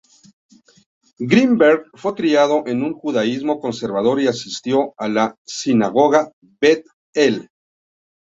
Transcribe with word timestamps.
Greenberg 1.19 1.85
fue 1.93 2.15
criado 2.15 2.63
en 2.65 2.81
un 2.81 2.93
judaísmo 2.95 3.59
conservador 3.59 4.19
y 4.19 4.25
asistió 4.27 4.95
a 4.97 5.07
la 5.07 5.35
sinagoga 5.45 6.31
Beth 6.59 6.87
El. 7.13 7.51